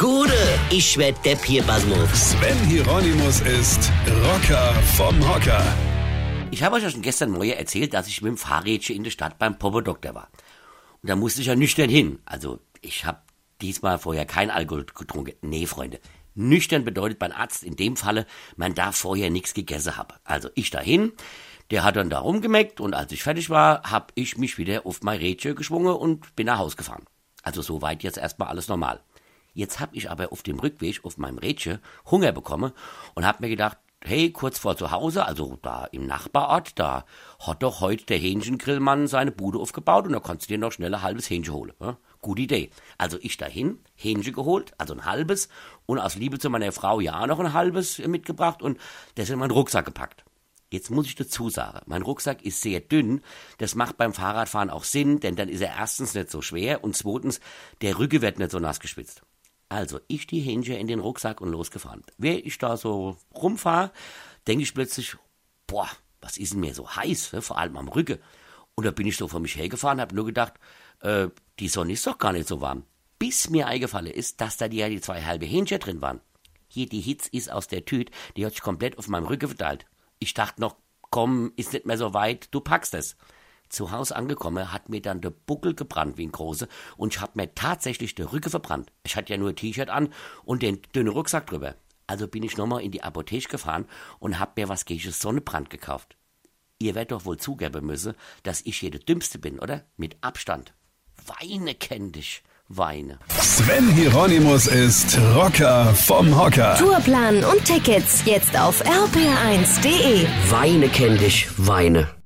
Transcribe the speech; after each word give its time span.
Gude, 0.00 0.32
ich 0.70 0.96
werd 0.96 1.22
Depp 1.26 1.44
hier, 1.44 1.62
Basmus. 1.62 2.30
Sven 2.30 2.56
Hieronymus 2.64 3.42
ist 3.42 3.92
Rocker 4.24 4.72
vom 4.96 5.28
Hocker. 5.28 5.62
Ich 6.50 6.62
habe 6.62 6.76
euch 6.76 6.82
ja 6.82 6.88
schon 6.88 7.02
gestern 7.02 7.32
Morgen 7.32 7.50
erzählt, 7.50 7.92
dass 7.92 8.08
ich 8.08 8.22
mit 8.22 8.30
dem 8.30 8.38
Fahrrädchen 8.38 8.96
in 8.96 9.04
der 9.04 9.10
Stadt 9.10 9.38
beim 9.38 9.58
Poppodoktor 9.58 10.14
war. 10.14 10.30
Und 11.02 11.10
da 11.10 11.16
musste 11.16 11.42
ich 11.42 11.48
ja 11.48 11.54
nüchtern 11.54 11.90
hin. 11.90 12.18
Also, 12.24 12.60
ich 12.80 13.04
habe 13.04 13.18
diesmal 13.60 13.98
vorher 13.98 14.24
kein 14.24 14.48
Alkohol 14.48 14.86
getrunken. 14.86 15.34
Nee, 15.42 15.66
Freunde. 15.66 16.00
Nüchtern 16.34 16.82
bedeutet 16.82 17.18
beim 17.18 17.32
Arzt 17.32 17.62
in 17.62 17.76
dem 17.76 17.98
Falle, 17.98 18.24
man 18.56 18.74
darf 18.74 18.96
vorher 18.96 19.28
nichts 19.28 19.52
gegessen 19.52 19.98
haben. 19.98 20.16
Also 20.24 20.48
ich 20.54 20.70
dahin, 20.70 21.12
der 21.70 21.84
hat 21.84 21.96
dann 21.96 22.08
da 22.08 22.20
rumgemeckt 22.20 22.80
und 22.80 22.94
als 22.94 23.12
ich 23.12 23.22
fertig 23.22 23.50
war, 23.50 23.82
hab 23.82 24.12
ich 24.14 24.38
mich 24.38 24.56
wieder 24.56 24.86
auf 24.86 25.02
mein 25.02 25.18
Rädchen 25.18 25.56
geschwungen 25.56 25.94
und 25.94 26.34
bin 26.36 26.46
nach 26.46 26.56
Haus 26.56 26.78
gefahren. 26.78 27.04
Also 27.42 27.60
soweit 27.60 28.02
jetzt 28.02 28.16
erstmal 28.16 28.48
alles 28.48 28.68
normal. 28.68 29.02
Jetzt 29.52 29.80
hab 29.80 29.94
ich 29.94 30.10
aber 30.10 30.32
auf 30.32 30.42
dem 30.42 30.58
Rückweg 30.58 31.04
auf 31.04 31.18
meinem 31.18 31.38
Rädchen 31.38 31.80
Hunger 32.10 32.32
bekommen 32.32 32.72
und 33.14 33.26
hab 33.26 33.40
mir 33.40 33.48
gedacht, 33.48 33.78
hey, 34.02 34.30
kurz 34.30 34.58
vor 34.58 34.76
zu 34.76 34.90
Hause, 34.90 35.26
also 35.26 35.58
da 35.60 35.84
im 35.86 36.06
Nachbarort, 36.06 36.78
da 36.78 37.04
hat 37.38 37.62
doch 37.62 37.80
heute 37.80 38.06
der 38.06 38.18
Hähnchengrillmann 38.18 39.06
seine 39.06 39.30
Bude 39.30 39.58
aufgebaut 39.58 40.06
und 40.06 40.12
da 40.12 40.20
kannst 40.20 40.46
du 40.46 40.54
dir 40.54 40.58
noch 40.58 40.72
schnell 40.72 40.94
ein 40.94 41.02
halbes 41.02 41.28
Hähnchen 41.28 41.54
holen. 41.54 41.72
Ja? 41.80 41.98
Gute 42.22 42.42
Idee. 42.42 42.70
Also 42.96 43.18
ich 43.20 43.36
dahin, 43.36 43.78
Hähnchen 43.94 44.32
geholt, 44.32 44.72
also 44.78 44.94
ein 44.94 45.04
halbes 45.04 45.48
und 45.86 45.98
aus 45.98 46.16
Liebe 46.16 46.38
zu 46.38 46.48
meiner 46.48 46.72
Frau 46.72 47.00
ja 47.00 47.26
noch 47.26 47.40
ein 47.40 47.52
halbes 47.52 47.98
mitgebracht 47.98 48.62
und 48.62 48.78
das 49.16 49.30
in 49.30 49.38
meinen 49.38 49.50
Rucksack 49.50 49.84
gepackt. 49.84 50.24
Jetzt 50.72 50.90
muss 50.90 51.06
ich 51.06 51.16
dazu 51.16 51.50
sagen, 51.50 51.80
mein 51.86 52.02
Rucksack 52.02 52.42
ist 52.42 52.60
sehr 52.60 52.80
dünn. 52.80 53.22
Das 53.58 53.74
macht 53.74 53.96
beim 53.96 54.14
Fahrradfahren 54.14 54.70
auch 54.70 54.84
Sinn, 54.84 55.18
denn 55.18 55.34
dann 55.34 55.48
ist 55.48 55.60
er 55.60 55.74
erstens 55.76 56.14
nicht 56.14 56.30
so 56.30 56.42
schwer 56.42 56.84
und 56.84 56.96
zweitens, 56.96 57.40
der 57.82 57.98
Rücken 57.98 58.22
wird 58.22 58.38
nicht 58.38 58.52
so 58.52 58.60
nass 58.60 58.78
geschwitzt. 58.78 59.22
Also, 59.70 60.00
ich 60.08 60.26
die 60.26 60.40
Hähnchen 60.40 60.74
in 60.74 60.88
den 60.88 60.98
Rucksack 60.98 61.40
und 61.40 61.50
losgefahren. 61.52 62.02
Wer 62.18 62.44
ich 62.44 62.58
da 62.58 62.76
so 62.76 63.16
rumfahre, 63.32 63.92
denke 64.48 64.64
ich 64.64 64.74
plötzlich, 64.74 65.16
boah, 65.68 65.88
was 66.20 66.38
ist 66.38 66.52
denn 66.52 66.60
mir 66.60 66.74
so 66.74 66.96
heiß, 66.96 67.36
vor 67.40 67.56
allem 67.56 67.76
am 67.76 67.88
Rücken. 67.88 68.18
Und 68.74 68.84
da 68.84 68.90
bin 68.90 69.06
ich 69.06 69.16
so 69.16 69.28
vor 69.28 69.38
mich 69.38 69.56
hergefahren, 69.56 70.00
habe 70.00 70.14
nur 70.14 70.26
gedacht, 70.26 70.54
äh, 71.02 71.28
die 71.60 71.68
Sonne 71.68 71.92
ist 71.92 72.04
doch 72.04 72.18
gar 72.18 72.32
nicht 72.32 72.48
so 72.48 72.60
warm. 72.60 72.82
Bis 73.20 73.48
mir 73.48 73.68
eingefallen 73.68 74.12
ist, 74.12 74.40
dass 74.40 74.56
da 74.56 74.66
die 74.66 74.78
ja 74.78 74.88
die 74.88 75.00
zwei 75.00 75.22
halbe 75.22 75.46
Hähnchen 75.46 75.78
drin 75.78 76.02
waren. 76.02 76.20
Hier, 76.66 76.88
die 76.88 77.00
Hitz 77.00 77.28
ist 77.28 77.50
aus 77.52 77.68
der 77.68 77.84
Tüte, 77.84 78.12
die 78.36 78.44
hat 78.44 78.52
sich 78.52 78.62
komplett 78.62 78.98
auf 78.98 79.06
meinem 79.06 79.26
Rücken 79.26 79.48
verteilt. 79.48 79.86
Ich 80.18 80.34
dachte 80.34 80.60
noch, 80.60 80.76
komm, 81.10 81.52
ist 81.54 81.72
nicht 81.72 81.86
mehr 81.86 81.98
so 81.98 82.12
weit, 82.12 82.48
du 82.50 82.60
packst 82.60 82.94
es. 82.94 83.16
Zu 83.70 83.92
Hause 83.92 84.16
angekommen, 84.16 84.72
hat 84.72 84.88
mir 84.88 85.00
dann 85.00 85.20
der 85.20 85.30
Buckel 85.30 85.74
gebrannt 85.74 86.18
wie 86.18 86.26
ein 86.26 86.32
große 86.32 86.68
und 86.96 87.14
ich 87.14 87.20
hab 87.20 87.36
mir 87.36 87.54
tatsächlich 87.54 88.14
der 88.14 88.32
Rücken 88.32 88.50
verbrannt. 88.50 88.92
Ich 89.04 89.16
hatte 89.16 89.32
ja 89.32 89.38
nur 89.38 89.48
ein 89.48 89.56
T-Shirt 89.56 89.88
an 89.88 90.12
und 90.44 90.62
den 90.62 90.82
dünnen 90.94 91.12
Rucksack 91.12 91.46
drüber. 91.46 91.76
Also 92.06 92.26
bin 92.26 92.42
ich 92.42 92.56
nochmal 92.56 92.82
in 92.82 92.90
die 92.90 93.04
Apotheke 93.04 93.48
gefahren 93.48 93.86
und 94.18 94.40
hab 94.40 94.56
mir 94.56 94.68
was 94.68 94.84
gegen 94.84 95.12
Sonnenbrand 95.12 95.70
gekauft. 95.70 96.16
Ihr 96.80 96.94
werdet 96.94 97.12
doch 97.12 97.24
wohl 97.24 97.36
zugeben 97.36 97.86
müssen, 97.86 98.14
dass 98.42 98.62
ich 98.62 98.78
hier 98.78 98.90
der 98.90 99.00
Dümmste 99.00 99.38
bin, 99.38 99.60
oder? 99.60 99.84
Mit 99.96 100.16
Abstand. 100.20 100.74
Weine 101.26 101.74
kenn 101.74 102.10
dich. 102.10 102.42
Weine. 102.68 103.18
Sven 103.40 103.90
Hieronymus 103.90 104.68
ist 104.68 105.18
Rocker 105.34 105.92
vom 105.94 106.38
Hocker. 106.38 106.76
Tourplan 106.76 107.44
und 107.44 107.64
Tickets 107.64 108.24
jetzt 108.24 108.56
auf 108.56 108.80
rpr1.de. 108.84 110.26
Weine 110.50 110.88
kenn 110.88 111.18
dich, 111.18 111.48
Weine. 111.56 112.19